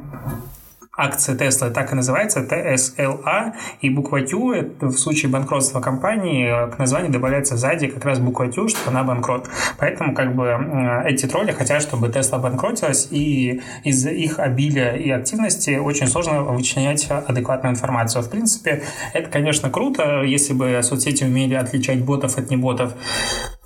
акция 0.98 1.36
Tesla 1.36 1.70
так 1.72 1.92
и 1.92 1.96
называется, 1.96 2.42
TSLA, 2.42 3.54
и 3.82 3.90
буква 3.90 4.22
Q, 4.22 4.54
это 4.54 4.88
в 4.88 4.98
случае 4.98 5.32
банкротства 5.32 5.82
компании, 5.82 6.70
к 6.72 6.80
названию 6.80 7.12
добавляется 7.12 7.58
сзади 7.58 7.88
как 7.88 8.06
раз 8.06 8.20
буква 8.20 8.48
Q, 8.48 8.70
что 8.70 8.90
она 8.90 9.04
банкрот. 9.04 9.50
Поэтому 9.78 10.14
как 10.14 10.36
бы 10.36 11.04
эти 11.06 11.26
тролли 11.26 11.52
хотят, 11.52 11.82
чтобы 11.82 12.08
Tesla 12.08 12.40
банкротилась, 12.40 13.08
и 13.12 13.62
из-за 13.84 14.10
их 14.10 14.40
обилия 14.40 14.94
и 14.94 15.10
активности 15.10 15.78
очень 15.78 16.08
сложно 16.08 16.44
вычленять 16.44 17.08
адекватную 17.10 17.74
информацию. 17.74 18.24
В 18.24 18.30
принципе, 18.30 18.84
это, 19.14 19.30
конечно, 19.30 19.70
круто, 19.70 20.24
если 20.24 20.54
бы 20.54 20.80
соцсети 20.82 21.24
умели 21.24 21.56
отличать 21.56 22.04
ботов 22.04 22.38
от 22.38 22.50
неботов. 22.50 22.94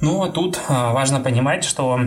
Но 0.02 0.28
тут 0.30 0.60
а, 0.68 0.94
важно 0.94 1.20
понимать, 1.20 1.64
что 1.64 2.00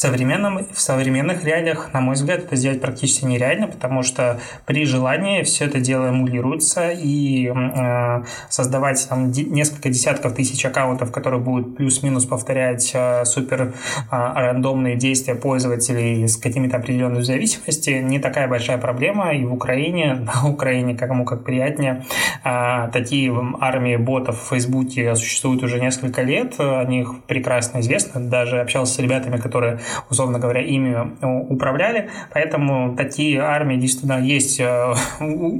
современном, 0.00 0.66
в 0.72 0.80
современных 0.80 1.44
реалиях, 1.44 1.92
на 1.92 2.00
мой 2.00 2.14
взгляд, 2.14 2.44
это 2.44 2.56
сделать 2.56 2.80
практически 2.80 3.26
нереально, 3.26 3.66
потому 3.66 4.02
что 4.02 4.40
при 4.64 4.86
желании 4.86 5.42
все 5.42 5.66
это 5.66 5.78
дело 5.78 6.06
эмулируется, 6.06 6.90
и 6.90 7.48
э, 7.48 8.22
создавать 8.48 9.06
там 9.10 9.30
несколько 9.30 9.90
десятков 9.90 10.34
тысяч 10.34 10.64
аккаунтов, 10.64 11.12
которые 11.12 11.40
будут 11.40 11.76
плюс-минус 11.76 12.24
повторять 12.24 12.90
э, 12.94 13.26
супер 13.26 13.60
э, 13.60 13.70
рандомные 14.10 14.96
действия 14.96 15.34
пользователей 15.34 16.26
с 16.26 16.38
какими-то 16.38 16.78
определенными 16.78 17.22
зависимостями, 17.22 17.98
не 17.98 18.18
такая 18.18 18.48
большая 18.48 18.78
проблема, 18.78 19.34
и 19.34 19.44
в 19.44 19.52
Украине, 19.52 20.14
на 20.34 20.48
Украине, 20.48 20.96
кому 20.96 21.26
как 21.26 21.44
приятнее, 21.44 22.06
э, 22.42 22.88
такие 22.90 23.30
армии 23.60 23.96
ботов 23.96 24.40
в 24.40 24.48
Фейсбуке 24.48 25.14
существуют 25.14 25.62
уже 25.62 25.78
несколько 25.78 26.22
лет, 26.22 26.54
о 26.58 26.84
них 26.84 27.22
прекрасно 27.26 27.80
известно, 27.80 28.18
даже 28.18 28.62
общался 28.62 28.94
с 28.94 28.98
ребятами, 28.98 29.36
которые, 29.36 29.80
условно 30.10 30.38
говоря, 30.38 30.60
ими 30.62 30.96
управляли, 31.48 32.10
поэтому 32.32 32.96
такие 32.96 33.40
армии 33.40 33.76
действительно 33.76 34.20
есть 34.20 34.60
э, 34.60 34.94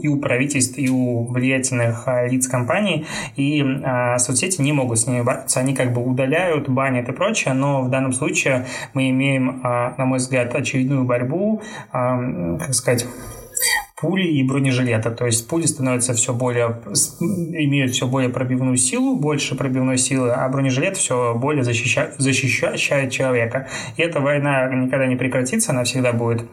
и 0.02 0.08
у 0.08 0.20
правительств, 0.20 0.78
и 0.78 0.88
у 0.88 1.26
влиятельных 1.26 2.04
э, 2.06 2.28
лиц 2.28 2.48
компаний, 2.48 3.06
и 3.36 3.62
э, 3.62 4.18
соцсети 4.18 4.60
не 4.60 4.72
могут 4.72 4.98
с 4.98 5.06
ними 5.06 5.22
бороться, 5.22 5.60
они 5.60 5.74
как 5.74 5.92
бы 5.92 6.02
удаляют, 6.02 6.68
банят 6.68 7.08
и 7.08 7.12
прочее, 7.12 7.54
но 7.54 7.82
в 7.82 7.90
данном 7.90 8.12
случае 8.12 8.66
мы 8.94 9.10
имеем, 9.10 9.60
на 9.62 10.04
мой 10.04 10.18
взгляд, 10.18 10.54
очередную 10.54 11.04
борьбу, 11.04 11.62
как 11.92 12.74
сказать, 12.74 13.06
пули 14.00 14.26
и 14.26 14.42
бронежилета. 14.42 15.10
То 15.10 15.26
есть 15.26 15.46
пули 15.48 15.66
становятся 15.66 16.14
все 16.14 16.32
более, 16.32 16.80
имеют 17.20 17.92
все 17.92 18.06
более 18.06 18.30
пробивную 18.30 18.76
силу, 18.76 19.16
больше 19.16 19.54
пробивной 19.54 19.98
силы, 19.98 20.30
а 20.30 20.48
бронежилет 20.48 20.96
все 20.96 21.34
более 21.34 21.64
защищает, 21.64 22.14
защищает 22.18 23.10
человека. 23.10 23.68
И 23.96 24.02
эта 24.02 24.20
война 24.20 24.72
никогда 24.74 25.06
не 25.06 25.16
прекратится, 25.16 25.72
она 25.72 25.84
всегда 25.84 26.12
будет 26.12 26.46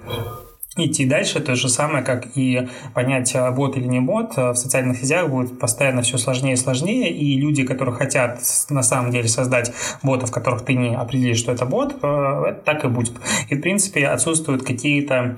идти 0.78 1.06
дальше. 1.06 1.40
То 1.40 1.56
же 1.56 1.70
самое, 1.70 2.04
как 2.04 2.26
и 2.36 2.68
понять, 2.94 3.36
а, 3.36 3.52
бот 3.52 3.78
или 3.78 3.88
не 3.88 4.00
бот, 4.00 4.34
а, 4.36 4.54
в 4.54 4.58
социальных 4.58 4.98
сетях 4.98 5.30
будет 5.30 5.60
постоянно 5.60 6.02
все 6.02 6.18
сложнее 6.18 6.54
и 6.54 6.58
сложнее, 6.58 7.12
и 7.12 7.40
люди, 7.40 7.64
которые 7.64 7.96
хотят 7.96 8.40
на 8.70 8.84
самом 8.84 9.12
деле 9.12 9.28
создать 9.28 9.72
ботов, 10.04 10.32
которых 10.32 10.64
ты 10.64 10.76
не 10.76 10.96
определишь, 10.96 11.40
что 11.40 11.52
это 11.52 11.66
бот, 11.66 11.96
а, 12.02 12.54
так 12.66 12.86
и 12.86 12.88
будет. 12.88 13.14
И, 13.50 13.56
в 13.56 13.62
принципе, 13.62 14.08
отсутствуют 14.08 14.64
какие-то 14.64 15.38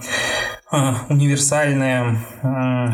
универсальные 0.71 2.17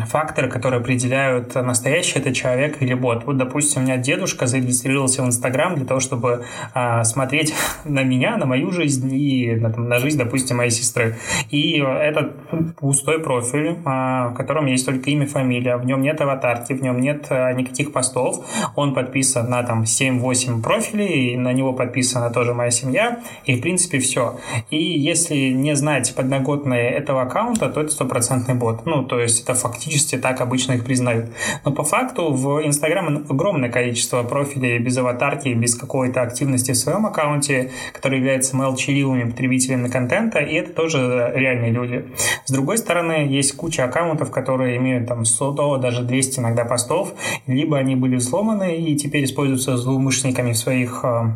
факторы, 0.06 0.48
которые 0.48 0.80
определяют, 0.80 1.54
настоящий 1.54 2.18
это 2.18 2.32
человек 2.32 2.80
или 2.80 2.94
бот. 2.94 3.24
Вот, 3.26 3.36
допустим, 3.36 3.82
у 3.82 3.84
меня 3.84 3.98
дедушка 3.98 4.46
зарегистрировался 4.46 5.22
в 5.22 5.26
Инстаграм 5.26 5.74
для 5.74 5.84
того, 5.84 6.00
чтобы 6.00 6.44
смотреть 7.04 7.54
на 7.84 8.02
меня, 8.02 8.36
на 8.38 8.46
мою 8.46 8.70
жизнь 8.70 9.12
и 9.12 9.56
на, 9.56 9.68
на 9.68 9.98
жизнь, 9.98 10.18
допустим, 10.18 10.56
моей 10.56 10.70
сестры. 10.70 11.16
И 11.50 11.78
этот 11.78 12.36
пустой 12.76 13.20
профиль, 13.20 13.76
в 13.84 14.34
котором 14.36 14.66
есть 14.66 14.86
только 14.86 15.10
имя, 15.10 15.26
фамилия, 15.26 15.76
в 15.76 15.84
нем 15.84 16.00
нет 16.00 16.20
аватарки, 16.20 16.72
в 16.72 16.82
нем 16.82 17.00
нет 17.00 17.30
никаких 17.30 17.92
постов, 17.92 18.46
он 18.74 18.94
подписан 18.94 19.50
на 19.50 19.62
там 19.62 19.82
7-8 19.82 20.62
профилей, 20.62 21.34
и 21.34 21.36
на 21.36 21.52
него 21.52 21.74
подписана 21.74 22.30
тоже 22.30 22.54
моя 22.54 22.70
семья, 22.70 23.20
и 23.44 23.56
в 23.56 23.60
принципе 23.60 23.98
все. 23.98 24.38
И 24.70 24.78
если 24.78 25.50
не 25.50 25.74
знать 25.76 26.14
подноготные 26.14 26.90
этого 26.90 27.22
аккаунта, 27.22 27.65
то 27.68 27.80
это 27.80 27.90
стопроцентный 27.90 28.54
бот. 28.54 28.86
Ну, 28.86 29.04
то 29.04 29.18
есть 29.18 29.42
это 29.42 29.54
фактически 29.54 30.16
так 30.16 30.40
обычно 30.40 30.72
их 30.72 30.84
признают. 30.84 31.30
Но 31.64 31.72
по 31.72 31.84
факту 31.84 32.32
в 32.32 32.64
Инстаграм 32.66 33.24
огромное 33.28 33.70
количество 33.70 34.22
профилей 34.22 34.78
без 34.78 34.96
аватарки, 34.96 35.48
без 35.48 35.74
какой-то 35.74 36.22
активности 36.22 36.72
в 36.72 36.76
своем 36.76 37.06
аккаунте, 37.06 37.70
которые 37.92 38.20
являются 38.20 38.56
молчаливыми 38.56 39.30
потребителями 39.30 39.88
контента, 39.88 40.38
и 40.38 40.54
это 40.54 40.72
тоже 40.72 41.32
реальные 41.34 41.70
люди. 41.70 42.04
С 42.44 42.52
другой 42.52 42.78
стороны, 42.78 43.26
есть 43.28 43.56
куча 43.56 43.84
аккаунтов, 43.84 44.30
которые 44.30 44.76
имеют 44.76 45.08
там 45.08 45.24
100, 45.24 45.78
даже 45.78 46.02
200 46.02 46.40
иногда 46.40 46.64
постов, 46.64 47.14
либо 47.46 47.78
они 47.78 47.96
были 47.96 48.16
взломаны 48.16 48.76
и 48.76 48.96
теперь 48.96 49.24
используются 49.24 49.76
злоумышленниками 49.76 50.52
в 50.52 50.58
своих 50.58 51.00
э, 51.04 51.30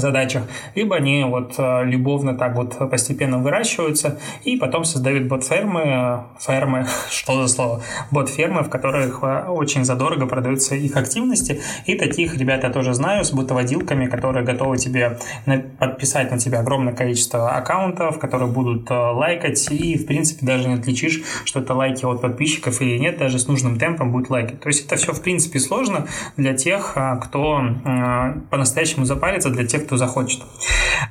задачах, 0.00 0.44
либо 0.74 0.96
они 0.96 1.24
вот 1.24 1.54
э, 1.58 1.84
любовно 1.84 2.34
так 2.34 2.54
вот 2.56 2.78
постепенно 2.90 3.38
выращиваются 3.38 4.18
и 4.44 4.56
потом 4.56 4.84
создают 4.84 5.28
бот-фермы, 5.28 6.24
фермы, 6.40 6.86
что 7.10 7.42
за 7.42 7.48
слово, 7.52 7.82
бот-фермы, 8.10 8.62
в 8.62 8.70
которых 8.70 9.20
э, 9.22 9.44
очень 9.48 9.84
задорого 9.84 10.26
продаются 10.26 10.74
их 10.74 10.96
активности, 10.96 11.60
и 11.86 11.94
таких 11.96 12.36
ребят 12.36 12.64
я 12.64 12.70
тоже 12.70 12.94
знаю 12.94 13.24
с 13.24 13.32
ботоводилками, 13.32 14.06
которые 14.06 14.44
готовы 14.44 14.78
тебе 14.78 15.18
подписать 15.78 16.30
на 16.30 16.38
тебя 16.38 16.60
огромное 16.60 16.92
количество 16.92 17.50
аккаунтов, 17.50 18.18
которые 18.18 18.50
будут 18.50 18.90
лайкать 18.90 19.70
и 19.70 19.96
в 19.96 20.06
принципе, 20.06 20.46
даже 20.46 20.68
не 20.68 20.74
отличишь, 20.74 21.22
что 21.44 21.60
это 21.60 21.74
лайки 21.74 22.04
от 22.04 22.20
подписчиков 22.20 22.80
или 22.80 22.98
нет, 22.98 23.18
даже 23.18 23.38
с 23.38 23.48
нужным 23.48 23.78
темпом 23.78 24.12
будет 24.12 24.30
лайки. 24.30 24.54
То 24.54 24.68
есть 24.68 24.86
это 24.86 24.96
все, 24.96 25.12
в 25.12 25.22
принципе, 25.22 25.58
сложно 25.58 26.06
для 26.36 26.54
тех, 26.54 26.96
кто 27.22 27.62
по-настоящему 28.50 29.04
запарится, 29.04 29.50
для 29.50 29.66
тех, 29.66 29.83
кто 29.84 29.96
захочет. 29.96 30.42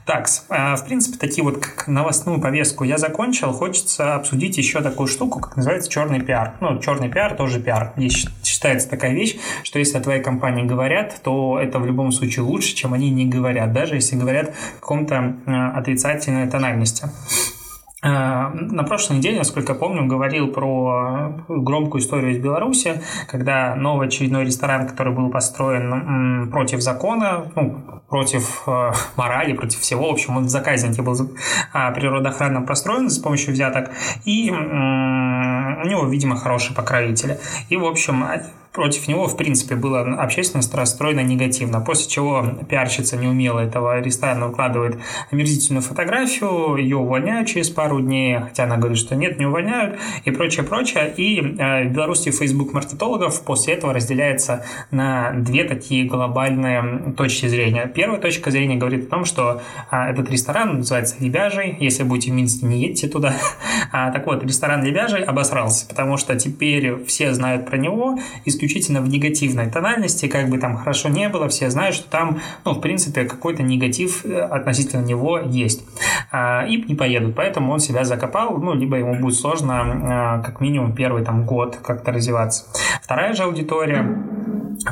Так, 0.06 0.28
а, 0.50 0.76
в 0.76 0.86
принципе, 0.86 1.18
такие 1.18 1.44
вот 1.44 1.58
как 1.58 1.88
новостную 1.88 2.42
повестку 2.42 2.84
я 2.84 2.98
закончил. 2.98 3.54
Хочется 3.54 4.16
обсудить 4.16 4.58
еще 4.58 4.82
такую 4.82 5.08
штуку, 5.08 5.40
как 5.40 5.56
называется 5.56 5.90
черный 5.90 6.22
пиар. 6.22 6.56
Ну, 6.60 6.80
черный 6.80 7.10
пиар 7.10 7.36
тоже 7.36 7.60
пиар. 7.60 7.94
Есть 7.98 8.30
считается 8.44 8.90
такая 8.90 9.14
вещь, 9.14 9.38
что 9.64 9.80
если 9.80 9.98
о 9.98 10.02
твоей 10.02 10.22
компании 10.22 10.64
говорят, 10.64 11.22
то 11.24 11.60
это 11.60 11.80
в 11.80 11.86
любом 11.86 12.12
случае 12.12 12.44
лучше, 12.44 12.76
чем 12.76 12.94
они 12.94 13.10
не 13.10 13.26
говорят, 13.26 13.74
даже 13.74 13.96
если 13.96 14.16
говорят 14.16 14.54
в 14.78 14.80
каком-то 14.80 15.36
отрицательной 15.76 16.50
тональности. 16.50 17.10
Э, 18.04 18.50
на 18.54 18.84
прошлой 18.84 19.18
неделе, 19.18 19.38
насколько 19.38 19.74
помню, 19.74 20.06
говорил 20.06 20.48
про 20.50 21.46
громкую 21.48 22.02
историю 22.02 22.32
из 22.32 22.40
Беларуси, 22.40 23.02
когда 23.28 23.76
новый 23.76 24.08
очередной 24.08 24.44
ресторан, 24.44 24.88
который 24.88 25.14
был 25.14 25.30
построен 25.30 26.52
против 26.52 26.82
закона, 26.82 27.46
ну, 27.56 28.02
против 28.10 28.64
э, 28.68 28.92
морали, 29.16 29.54
против 29.54 29.80
всего, 29.80 30.10
в 30.10 30.14
общем, 30.14 30.36
он 30.36 30.46
в 30.46 30.50
заказнике 30.50 31.02
был 31.02 31.16
э, 31.16 31.94
природоохранно 31.94 32.62
построен 32.62 33.10
с 33.10 33.20
помощью 33.20 33.54
взяток, 33.54 33.90
и 34.26 34.52
у 34.52 35.86
него, 35.86 36.06
видимо, 36.08 36.36
хорошие 36.36 36.76
покровители. 36.76 37.40
И, 37.70 37.78
в 37.78 37.86
общем, 37.86 38.26
против 38.74 39.08
него, 39.08 39.28
в 39.28 39.38
принципе, 39.38 39.76
была 39.76 40.02
общественность 40.02 40.74
расстроена 40.74 41.22
негативно, 41.22 41.80
после 41.80 42.10
чего 42.10 42.44
пиарщица 42.68 43.18
неумело 43.18 43.60
этого 43.60 44.02
ресторана 44.02 44.48
выкладывает 44.48 44.98
омерзительную 45.32 45.84
фотографию, 45.84 46.76
ее 46.78 46.98
увольняют 46.98 47.48
через 47.48 47.70
пару 47.70 48.02
дней, 48.02 48.40
хотя 48.40 48.64
она 48.64 48.78
говорит, 48.78 48.98
что 48.98 49.16
нет, 49.16 49.38
не 49.38 49.46
увольняют, 49.46 50.00
и 50.26 50.32
прочее, 50.32 50.64
прочее. 50.64 51.14
И 51.16 51.40
э, 51.40 51.88
в 51.88 51.92
Беларуси 51.94 52.32
Facebook 52.32 52.74
маркетологов 52.74 53.44
после 53.44 53.76
этого 53.76 53.94
разделяется 53.94 54.66
на 54.90 55.32
две 55.34 55.66
такие 55.66 56.06
глобальные 56.06 57.14
точки 57.16 57.46
зрения. 57.46 57.86
Первая 57.86 58.20
точка 58.20 58.50
зрения 58.50 58.76
говорит 58.76 59.08
о 59.08 59.10
том, 59.10 59.26
что 59.26 59.62
а, 59.92 60.10
этот 60.10 60.32
ресторан 60.32 60.80
называется 60.80 61.16
«Лебяжий», 61.20 61.78
если 61.80 62.04
будете 62.04 62.32
в 62.32 62.34
Минске, 62.34 62.66
не 62.66 62.82
едьте 62.82 63.08
туда. 63.08 63.36
А, 63.92 64.12
так 64.12 64.26
вот, 64.26 64.44
ресторан 64.44 64.84
«Лебяжий» 64.84 65.24
обосрался, 65.24 65.88
потому 65.88 66.18
что 66.18 66.36
теперь 66.36 67.04
все 67.06 67.32
знают 67.34 67.68
про 67.68 67.78
него, 67.78 68.18
исключительно 68.44 68.63
исключительно 68.64 69.02
в 69.02 69.10
негативной 69.10 69.70
тональности, 69.70 70.28
как 70.28 70.50
бы 70.50 70.58
там 70.58 70.78
хорошо 70.78 71.10
не 71.10 71.30
было, 71.30 71.48
все 71.50 71.70
знают, 71.70 71.96
что 71.96 72.10
там, 72.10 72.40
ну, 72.66 72.74
в 72.74 72.82
принципе, 72.82 73.26
какой-то 73.26 73.64
негатив 73.64 74.26
э, 74.26 74.40
относительно 74.40 75.04
него 75.04 75.40
есть. 75.40 75.84
А, 76.32 76.66
и 76.66 76.82
не 76.82 76.96
поедут, 76.96 77.36
поэтому 77.36 77.72
он 77.74 77.80
себя 77.80 78.04
закопал, 78.06 78.58
ну, 78.58 78.74
либо 78.74 78.98
ему 78.98 79.16
будет 79.20 79.36
сложно 79.36 79.74
а, 79.76 80.42
как 80.42 80.62
минимум 80.62 80.94
первый 80.94 81.24
там 81.24 81.46
год 81.46 81.78
как-то 81.84 82.12
развиваться. 82.12 82.66
Вторая 83.02 83.34
же 83.34 83.44
аудитория 83.44 84.02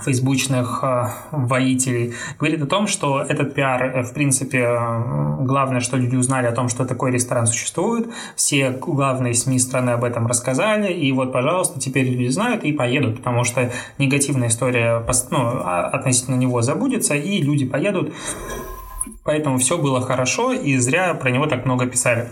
фейсбучных 0.03 0.79
э, 0.83 1.07
воителей, 1.31 2.13
говорит 2.39 2.61
о 2.61 2.65
том, 2.65 2.87
что 2.87 3.21
этот 3.21 3.53
пиар, 3.53 3.83
э, 3.83 4.03
в 4.03 4.13
принципе, 4.13 4.59
э, 4.59 5.35
главное, 5.41 5.79
что 5.79 5.97
люди 5.97 6.15
узнали 6.15 6.47
о 6.47 6.51
том, 6.51 6.69
что 6.69 6.85
такой 6.85 7.11
ресторан 7.11 7.47
существует, 7.47 8.09
все 8.35 8.71
главные 8.71 9.33
СМИ 9.33 9.59
страны 9.59 9.91
об 9.91 10.03
этом 10.03 10.27
рассказали, 10.27 10.91
и 10.91 11.11
вот, 11.11 11.31
пожалуйста, 11.31 11.79
теперь 11.79 12.07
люди 12.07 12.29
знают 12.29 12.63
и 12.63 12.71
поедут, 12.71 13.17
потому 13.17 13.43
что 13.43 13.71
негативная 13.97 14.49
история 14.49 15.03
ну, 15.29 15.39
а, 15.39 15.87
относительно 15.87 16.35
него 16.35 16.61
забудется, 16.61 17.15
и 17.15 17.41
люди 17.41 17.65
поедут 17.65 18.13
Поэтому 19.23 19.57
все 19.57 19.77
было 19.77 20.01
хорошо, 20.01 20.53
и 20.53 20.77
зря 20.77 21.13
про 21.13 21.29
него 21.31 21.47
так 21.47 21.65
много 21.65 21.85
писали. 21.85 22.29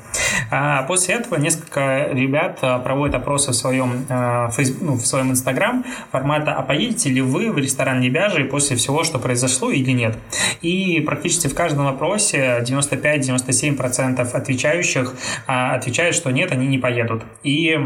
А 0.52 0.84
после 0.84 1.16
этого 1.16 1.36
несколько 1.36 2.10
ребят 2.12 2.60
а, 2.62 2.80
проводят 2.80 3.16
опросы 3.16 3.52
в 3.52 3.56
своем, 3.56 4.06
а, 4.10 4.50
ну, 4.82 4.94
в 4.94 5.06
своем 5.06 5.32
Инстаграм 5.32 5.84
формата 6.12 6.54
«А 6.54 6.62
поедете 6.62 7.10
ли 7.10 7.22
вы 7.22 7.52
в 7.52 7.58
ресторан 7.58 8.02
Лебяжий 8.02 8.46
после 8.46 8.76
всего, 8.76 9.04
что 9.04 9.20
произошло 9.20 9.72
или 9.72 9.92
нет?» 9.92 10.18
И 10.62 11.02
практически 11.02 11.48
в 11.48 11.56
каждом 11.56 11.86
вопросе 11.86 12.64
95-97% 12.68 14.22
отвечающих 14.32 15.16
а, 15.48 15.76
отвечают, 15.76 16.16
что 16.16 16.32
нет, 16.32 16.52
они 16.52 16.68
не 16.68 16.78
поедут. 16.78 17.24
И 17.44 17.78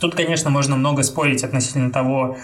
Тут, 0.00 0.14
конечно, 0.14 0.50
можно 0.50 0.76
много 0.76 1.02
спорить 1.02 1.42
относительно 1.42 1.90
того, 1.90 2.36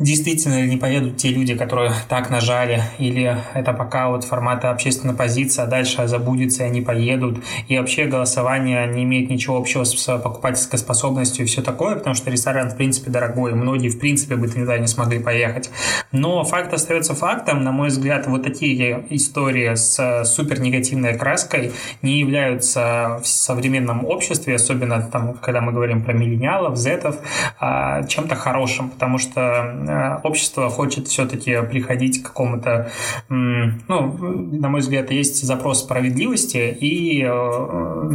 действительно 0.00 0.62
ли 0.62 0.68
не 0.68 0.78
поедут 0.78 1.18
те 1.18 1.28
люди, 1.28 1.54
которые 1.54 1.92
так 2.08 2.30
нажали, 2.30 2.82
или 2.98 3.36
это 3.54 3.72
пока 3.74 4.08
вот 4.08 4.24
формата 4.24 4.70
общественной 4.70 5.14
позиции, 5.14 5.62
а 5.62 5.66
дальше 5.66 6.08
забудется, 6.08 6.64
и 6.64 6.66
они 6.66 6.80
поедут, 6.80 7.38
и 7.68 7.78
вообще 7.78 8.06
голосование 8.06 8.86
не 8.88 9.04
имеет 9.04 9.30
ничего 9.30 9.58
общего 9.58 9.84
с 9.84 10.18
покупательской 10.18 10.78
способностью 10.78 11.44
и 11.44 11.48
все 11.48 11.62
такое, 11.62 11.96
потому 11.96 12.14
что 12.14 12.30
ресторан, 12.30 12.70
в 12.70 12.76
принципе, 12.76 13.10
дорогой, 13.10 13.54
многие, 13.54 13.90
в 13.90 13.98
принципе, 13.98 14.36
бы 14.36 14.48
туда 14.48 14.78
не 14.78 14.86
смогли 14.86 15.18
поехать. 15.18 15.70
Но 16.12 16.42
факт 16.44 16.72
остается 16.72 17.14
фактом, 17.14 17.62
на 17.62 17.70
мой 17.70 17.88
взгляд, 17.88 18.26
вот 18.26 18.42
такие 18.42 19.04
истории 19.10 19.74
с 19.74 20.24
супер 20.24 20.60
негативной 20.60 21.16
краской 21.18 21.72
не 22.00 22.18
являются 22.18 23.20
в 23.22 23.26
современном 23.28 24.06
обществе, 24.06 24.54
особенно 24.54 25.02
там, 25.02 25.34
когда 25.34 25.60
мы 25.60 25.72
говорим 25.72 26.02
про 26.02 26.14
миллениалов, 26.14 26.78
зетов, 26.78 27.16
а, 27.58 28.04
чем-то 28.04 28.34
хорошим, 28.34 28.88
потому 28.88 29.18
что 29.18 29.89
общество 30.22 30.70
хочет 30.70 31.08
все-таки 31.08 31.60
приходить 31.62 32.22
к 32.22 32.26
какому-то, 32.26 32.90
ну, 33.28 33.78
на 33.88 34.68
мой 34.68 34.80
взгляд, 34.80 35.10
есть 35.10 35.42
запрос 35.42 35.80
справедливости, 35.80 36.76
и 36.80 37.22
э, 37.24 38.10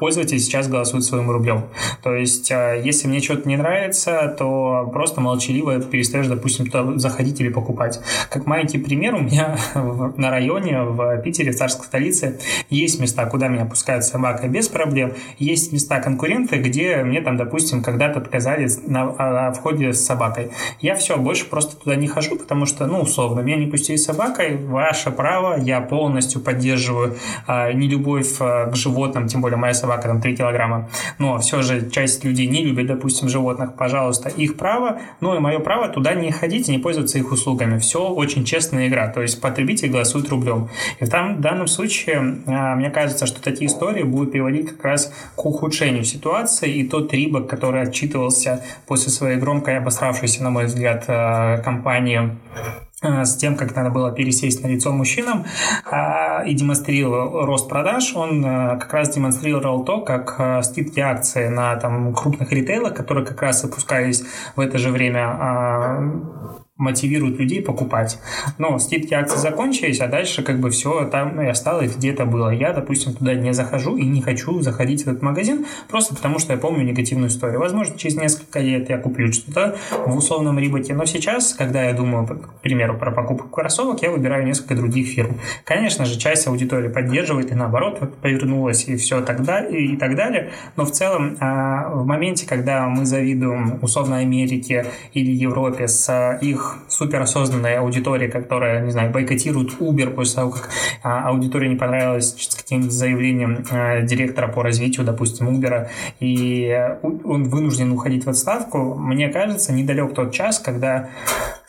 пользователи 0.00 0.38
сейчас 0.38 0.66
голосуют 0.66 1.04
своим 1.04 1.30
рублем. 1.30 1.66
То 2.02 2.14
есть, 2.14 2.50
э, 2.50 2.80
если 2.82 3.06
мне 3.06 3.20
что-то 3.20 3.46
не 3.46 3.58
нравится, 3.58 4.34
то 4.36 4.88
просто 4.90 5.20
молчаливо 5.20 5.78
перестаешь, 5.80 6.26
допустим, 6.26 6.66
туда 6.66 6.98
заходить 6.98 7.38
или 7.40 7.50
покупать. 7.50 8.00
Как 8.30 8.46
маленький 8.46 8.78
пример, 8.78 9.14
у 9.14 9.20
меня 9.20 9.58
на 10.16 10.30
районе 10.30 10.82
в 10.82 11.18
Питере, 11.18 11.52
в 11.52 11.56
царской 11.56 11.84
столице, 11.84 12.40
есть 12.70 12.98
места, 12.98 13.26
куда 13.26 13.48
меня 13.48 13.66
пускают 13.66 14.04
собака 14.04 14.48
без 14.48 14.68
проблем. 14.68 15.12
Есть 15.38 15.70
места 15.70 16.00
конкуренты, 16.00 16.56
где 16.56 17.04
мне 17.04 17.20
там, 17.20 17.36
допустим, 17.36 17.82
когда-то 17.82 18.20
отказали 18.20 18.68
на, 18.86 19.52
входе 19.52 19.92
с 19.92 20.02
собакой. 20.02 20.50
Я 20.80 20.94
все, 20.94 21.18
больше 21.18 21.44
просто 21.44 21.76
туда 21.76 21.94
не 21.96 22.08
хожу, 22.08 22.36
потому 22.36 22.64
что, 22.64 22.86
ну, 22.86 23.00
условно, 23.00 23.40
меня 23.40 23.56
не 23.56 23.66
пустили 23.66 23.96
с 23.96 24.04
собакой, 24.04 24.56
ваше 24.56 25.10
право, 25.10 25.58
я 25.60 25.82
полностью 25.82 26.40
поддерживаю 26.40 27.16
а, 27.46 27.70
нелюбовь 27.72 28.36
а, 28.40 28.70
к 28.70 28.76
животным, 28.76 29.28
тем 29.28 29.42
более 29.42 29.58
моя 29.58 29.74
собака 29.74 29.89
собака 29.90 30.08
там 30.08 30.20
3 30.20 30.36
килограмма, 30.36 30.88
но 31.18 31.38
все 31.38 31.62
же 31.62 31.90
часть 31.90 32.24
людей 32.24 32.46
не 32.46 32.64
любит, 32.64 32.86
допустим, 32.86 33.28
животных, 33.28 33.74
пожалуйста, 33.74 34.28
их 34.28 34.56
право, 34.56 35.00
ну 35.20 35.34
и 35.34 35.40
мое 35.40 35.58
право 35.58 35.88
туда 35.88 36.14
не 36.14 36.30
ходить 36.30 36.68
и 36.68 36.72
не 36.72 36.78
пользоваться 36.78 37.18
их 37.18 37.32
услугами. 37.32 37.78
Все 37.78 37.98
очень 37.98 38.44
честная 38.44 38.86
игра, 38.88 39.08
то 39.08 39.22
есть 39.22 39.40
потребитель 39.40 39.90
голосует 39.90 40.28
рублем. 40.28 40.68
И 41.00 41.04
в, 41.04 41.10
там, 41.10 41.36
в 41.36 41.40
данном 41.40 41.66
случае, 41.66 42.42
а, 42.46 42.76
мне 42.76 42.90
кажется, 42.90 43.26
что 43.26 43.42
такие 43.42 43.66
истории 43.66 44.04
будут 44.04 44.32
приводить 44.32 44.68
как 44.70 44.84
раз 44.84 45.12
к 45.34 45.44
ухудшению 45.44 46.04
ситуации, 46.04 46.72
и 46.72 46.88
тот 46.88 47.12
Рибок, 47.12 47.48
который 47.48 47.82
отчитывался 47.82 48.62
после 48.86 49.10
своей 49.10 49.38
громкой 49.38 49.78
обосравшейся, 49.78 50.42
на 50.44 50.50
мой 50.50 50.66
взгляд, 50.66 51.04
а, 51.08 51.58
кампании 51.58 52.30
Э, 52.54 52.89
с 53.02 53.36
тем, 53.36 53.56
как 53.56 53.74
надо 53.74 53.90
было 53.90 54.12
пересесть 54.12 54.62
на 54.62 54.68
лицо 54.68 54.92
мужчинам 54.92 55.46
а, 55.84 56.42
и 56.44 56.54
демонстрировал 56.54 57.46
рост 57.46 57.68
продаж, 57.68 58.14
он 58.14 58.44
э, 58.44 58.78
как 58.78 58.92
раз 58.92 59.14
демонстрировал 59.14 59.84
то, 59.84 60.02
как 60.02 60.36
э, 60.38 60.62
скидки 60.62 61.00
акции 61.00 61.48
на 61.48 61.76
там, 61.76 62.14
крупных 62.14 62.52
ритейлах, 62.52 62.94
которые 62.94 63.24
как 63.24 63.40
раз 63.40 63.62
выпускались 63.62 64.24
в 64.54 64.60
это 64.60 64.76
же 64.76 64.90
время 64.90 65.26
а, 65.28 66.59
мотивирует 66.80 67.38
людей 67.38 67.62
покупать. 67.62 68.18
Но 68.58 68.78
скидки 68.78 69.14
акций 69.14 69.38
закончились, 69.38 70.00
а 70.00 70.08
дальше 70.08 70.42
как 70.42 70.58
бы 70.58 70.70
все 70.70 71.04
там 71.04 71.40
и 71.40 71.46
осталось, 71.46 71.94
где 71.94 72.10
это 72.10 72.24
было. 72.24 72.50
Я, 72.50 72.72
допустим, 72.72 73.12
туда 73.12 73.34
не 73.34 73.52
захожу 73.52 73.96
и 73.96 74.04
не 74.04 74.22
хочу 74.22 74.60
заходить 74.62 75.04
в 75.04 75.08
этот 75.08 75.22
магазин, 75.22 75.66
просто 75.88 76.14
потому 76.14 76.38
что 76.38 76.54
я 76.54 76.58
помню 76.58 76.82
негативную 76.84 77.28
историю. 77.28 77.60
Возможно, 77.60 77.96
через 77.98 78.16
несколько 78.16 78.60
лет 78.60 78.88
я 78.88 78.98
куплю 78.98 79.32
что-то 79.32 79.76
в 80.06 80.16
условном 80.16 80.58
риботе, 80.58 80.94
но 80.94 81.04
сейчас, 81.04 81.52
когда 81.52 81.84
я 81.84 81.92
думаю, 81.92 82.26
к 82.26 82.60
примеру, 82.62 82.96
про 82.96 83.10
покупку 83.10 83.48
кроссовок, 83.48 84.02
я 84.02 84.10
выбираю 84.10 84.46
несколько 84.46 84.74
других 84.74 85.06
фирм. 85.08 85.36
Конечно 85.64 86.06
же, 86.06 86.18
часть 86.18 86.46
аудитории 86.46 86.88
поддерживает 86.88 87.52
и 87.52 87.54
наоборот 87.54 88.00
повернулась 88.22 88.88
и 88.88 88.96
все 88.96 89.20
так 89.20 89.44
далее, 89.44 89.84
и 89.84 89.96
так 89.96 90.16
далее, 90.16 90.50
но 90.76 90.84
в 90.84 90.92
целом 90.92 91.36
а, 91.40 91.90
в 91.90 92.06
моменте, 92.06 92.46
когда 92.46 92.86
мы 92.88 93.04
завидуем 93.04 93.78
условно 93.82 94.18
Америке 94.18 94.86
или 95.12 95.30
Европе 95.30 95.88
с 95.88 96.38
их 96.40 96.69
суперосознанной 96.88 97.78
аудитории, 97.78 98.28
которая, 98.28 98.82
не 98.84 98.90
знаю, 98.90 99.10
бойкотирует 99.12 99.80
Uber 99.80 100.10
после 100.10 100.36
того, 100.36 100.50
как 100.50 100.70
а, 101.02 101.28
аудитории 101.28 101.68
не 101.68 101.76
понравилось 101.76 102.34
с 102.38 102.54
каким-то 102.54 102.90
заявлением 102.90 103.64
а, 103.70 104.00
директора 104.02 104.48
по 104.48 104.62
развитию, 104.62 105.06
допустим, 105.06 105.48
Uber, 105.48 105.88
и 106.20 106.96
он 107.02 107.44
вынужден 107.44 107.92
уходить 107.92 108.24
в 108.24 108.30
отставку, 108.30 108.94
мне 108.94 109.28
кажется, 109.28 109.72
недалек 109.72 110.14
тот 110.14 110.32
час, 110.32 110.58
когда 110.58 111.10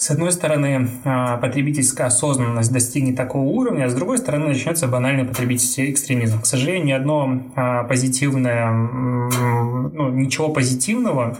с 0.01 0.09
одной 0.09 0.31
стороны, 0.31 0.89
а, 1.05 1.37
потребительская 1.37 2.07
осознанность 2.07 2.73
достигнет 2.73 3.15
такого 3.15 3.43
уровня, 3.43 3.85
а 3.85 3.89
с 3.89 3.93
другой 3.93 4.17
стороны, 4.17 4.47
начнется 4.47 4.87
банальный 4.87 5.25
потребительский 5.25 5.91
экстремизм. 5.91 6.41
К 6.41 6.47
сожалению, 6.47 6.85
ни 6.85 6.91
одно 6.91 7.43
а, 7.55 7.83
позитивное, 7.83 8.71
ну, 8.71 10.09
ничего 10.09 10.49
позитивного 10.49 11.37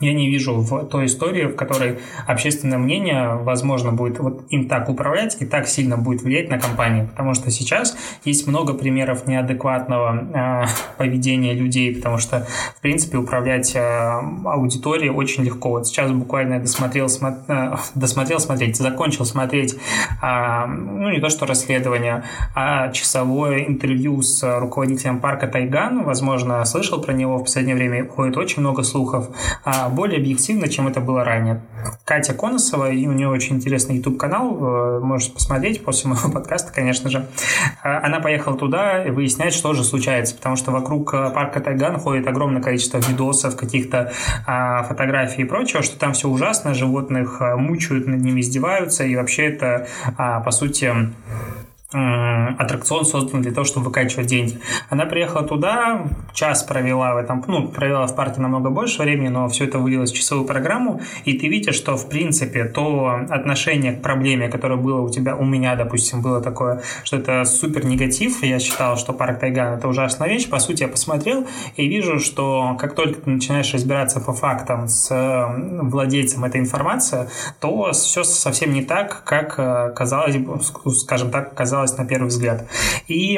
я 0.00 0.12
не 0.12 0.28
вижу 0.28 0.54
в 0.56 0.86
той 0.86 1.06
истории, 1.06 1.46
в 1.46 1.54
которой 1.54 2.00
общественное 2.26 2.78
мнение, 2.84 3.34
возможно, 3.34 3.92
будет 3.92 4.18
вот 4.18 4.44
им 4.50 4.68
так 4.68 4.88
управлять 4.88 5.36
и 5.40 5.46
так 5.46 5.66
сильно 5.68 5.96
будет 5.96 6.22
влиять 6.22 6.50
на 6.50 6.58
компанию. 6.58 7.08
Потому 7.08 7.34
что 7.34 7.50
сейчас 7.50 7.96
есть 8.24 8.46
много 8.46 8.74
примеров 8.74 9.26
неадекватного 9.26 10.64
э, 10.64 10.66
поведения 10.98 11.54
людей, 11.54 11.94
потому 11.94 12.18
что, 12.18 12.46
в 12.76 12.80
принципе, 12.80 13.18
управлять 13.18 13.74
э, 13.74 13.80
аудиторией 14.44 15.10
очень 15.10 15.44
легко. 15.44 15.70
Вот 15.70 15.86
сейчас 15.86 16.10
буквально 16.12 16.54
я 16.54 16.60
досмотрел, 16.60 17.08
смо, 17.08 17.36
э, 17.48 17.74
досмотрел 17.94 18.40
смотреть, 18.40 18.76
закончил 18.76 19.24
смотреть, 19.24 19.74
э, 20.22 20.66
ну, 20.66 21.10
не 21.10 21.20
то 21.20 21.28
что 21.28 21.46
расследование, 21.46 22.24
а 22.54 22.90
часовое 22.90 23.64
интервью 23.64 24.22
с 24.22 24.42
руководителем 24.58 25.20
парка 25.20 25.46
Тайган. 25.46 26.04
Возможно, 26.04 26.64
слышал 26.64 27.00
про 27.00 27.12
него 27.12 27.38
в 27.38 27.44
последнее 27.44 27.76
время, 27.76 28.06
ходит 28.08 28.36
очень 28.36 28.60
много 28.60 28.82
слухов. 28.82 29.28
Э, 29.64 29.88
более 29.90 30.18
объективно, 30.18 30.68
чем 30.68 30.88
это 30.88 31.00
было 31.00 31.24
ранее. 31.24 31.62
Катя 32.04 32.34
Коносова, 32.64 32.90
и 32.90 33.06
у 33.06 33.12
нее 33.12 33.28
очень 33.28 33.56
интересный 33.56 33.96
YouTube-канал, 33.96 34.56
э, 34.58 35.00
можешь 35.00 35.32
посмотреть 35.32 35.84
после 35.84 36.10
моего 36.10 36.30
подкаста, 36.32 36.72
конечно 36.72 37.10
же. 37.10 37.26
Э, 37.82 37.98
она 37.98 38.20
поехала 38.20 38.56
туда 38.56 39.04
выяснять, 39.08 39.52
что 39.52 39.74
же 39.74 39.84
случается, 39.84 40.34
потому 40.34 40.56
что 40.56 40.70
вокруг 40.70 41.12
э, 41.12 41.30
парка 41.30 41.60
Тайган 41.60 41.98
ходит 41.98 42.26
огромное 42.26 42.62
количество 42.62 42.98
видосов, 42.98 43.56
каких-то 43.56 44.12
а, 44.46 44.82
фотографий 44.84 45.42
и 45.42 45.44
прочего, 45.44 45.82
что 45.82 45.98
там 45.98 46.12
все 46.12 46.28
ужасно, 46.28 46.74
животных 46.74 47.40
мучают, 47.56 48.06
над 48.06 48.20
ними 48.20 48.40
издеваются, 48.40 49.04
и 49.04 49.16
вообще 49.16 49.46
это, 49.46 49.86
а, 50.16 50.40
по 50.40 50.50
сути, 50.50 50.92
аттракцион 51.94 53.04
создан 53.04 53.42
для 53.42 53.52
того, 53.52 53.64
чтобы 53.64 53.86
выкачивать 53.86 54.26
деньги. 54.26 54.58
Она 54.90 55.06
приехала 55.06 55.44
туда, 55.44 56.06
час 56.32 56.62
провела 56.62 57.14
в 57.14 57.16
этом, 57.18 57.44
ну, 57.46 57.68
провела 57.68 58.06
в 58.06 58.14
парке 58.14 58.40
намного 58.40 58.70
больше 58.70 59.02
времени, 59.02 59.28
но 59.28 59.48
все 59.48 59.64
это 59.64 59.78
вылилось 59.78 60.12
в 60.12 60.16
часовую 60.16 60.46
программу, 60.46 61.00
и 61.24 61.38
ты 61.38 61.48
видишь, 61.48 61.76
что, 61.76 61.96
в 61.96 62.08
принципе, 62.08 62.64
то 62.64 63.20
отношение 63.30 63.92
к 63.92 64.02
проблеме, 64.02 64.48
которое 64.48 64.76
было 64.76 65.00
у 65.00 65.08
тебя, 65.08 65.36
у 65.36 65.44
меня, 65.44 65.76
допустим, 65.76 66.22
было 66.22 66.40
такое, 66.40 66.82
что 67.04 67.16
это 67.16 67.44
супер 67.44 67.84
негатив, 67.84 68.42
я 68.42 68.58
считал, 68.58 68.96
что 68.96 69.12
парк 69.12 69.38
Тайган 69.38 69.74
это 69.74 69.88
ужасная 69.88 70.28
вещь, 70.28 70.48
по 70.48 70.58
сути, 70.58 70.82
я 70.82 70.88
посмотрел 70.88 71.46
и 71.76 71.88
вижу, 71.88 72.18
что 72.18 72.76
как 72.78 72.94
только 72.94 73.20
ты 73.20 73.30
начинаешь 73.30 73.72
разбираться 73.72 74.20
по 74.20 74.32
фактам 74.32 74.88
с 74.88 75.14
владельцем 75.82 76.44
этой 76.44 76.60
информации, 76.60 77.28
то 77.60 77.92
все 77.92 78.24
совсем 78.24 78.72
не 78.72 78.82
так, 78.82 79.22
как 79.24 79.54
э, 79.58 79.92
казалось, 79.94 80.36
скажем 80.98 81.30
так, 81.30 81.54
казалось 81.54 81.83
казалось 81.84 81.98
на 81.98 82.04
первый 82.04 82.28
взгляд. 82.28 82.66
И 83.08 83.34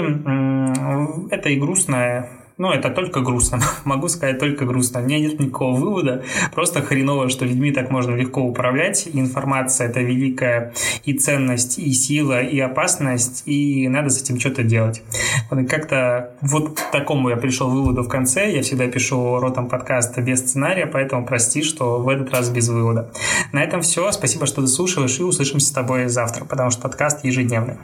это 1.31 1.49
и 1.49 1.57
грустная 1.57 2.29
ну, 2.59 2.71
это 2.71 2.89
только 2.89 3.21
грустно. 3.21 3.61
Могу 3.85 4.09
сказать 4.09 4.39
только 4.39 4.65
грустно. 4.65 5.01
У 5.01 5.05
меня 5.05 5.19
нет 5.19 5.39
никакого 5.39 5.79
вывода. 5.79 6.25
Просто 6.55 6.81
хреново, 6.81 7.29
что 7.29 7.45
людьми 7.45 7.71
так 7.71 7.91
можно 7.91 8.15
легко 8.15 8.41
управлять. 8.41 9.09
Информация— 9.13 9.89
это 9.91 10.01
великая 10.01 10.73
и 11.05 11.13
ценность, 11.13 11.79
и 11.79 11.93
сила, 11.93 12.41
и 12.41 12.59
опасность, 12.59 13.43
и 13.45 13.89
надо 13.89 14.09
с 14.09 14.23
этим 14.23 14.41
что-то 14.41 14.63
делать. 14.63 15.03
Как-то 15.69 16.31
вот 16.41 16.81
к 16.81 16.91
такому 16.91 17.29
я 17.29 17.37
пришел 17.37 17.69
выводу 17.69 18.03
в 18.03 18.09
конце. 18.09 18.51
Я 18.51 18.63
всегда 18.63 18.87
пишу 18.87 19.39
ротом 19.39 19.69
подкаста 19.69 20.23
без 20.23 20.39
сценария, 20.39 20.87
поэтому 20.87 21.27
прости, 21.27 21.63
что 21.63 22.01
в 22.01 22.09
этот 22.09 22.33
раз 22.33 22.49
без 22.49 22.71
вывода. 22.71 23.11
На 23.53 23.63
этом 23.63 23.83
все. 23.83 24.11
Спасибо, 24.13 24.47
что 24.47 24.63
дослушиваешь, 24.63 25.19
и 25.21 25.23
услышимся 25.23 25.67
с 25.67 25.73
тобой 25.73 26.09
завтра, 26.09 26.47
потому 26.47 26.71
что 26.71 26.81
подкаст 26.81 27.23
ежедневный. 27.23 27.77